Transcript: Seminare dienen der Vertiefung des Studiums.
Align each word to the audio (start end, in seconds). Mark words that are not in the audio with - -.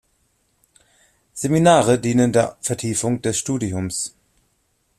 Seminare 1.35 1.99
dienen 1.99 2.33
der 2.33 2.57
Vertiefung 2.61 3.21
des 3.21 3.37
Studiums. 3.37 4.15